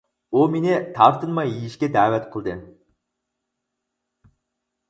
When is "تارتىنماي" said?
0.95-1.51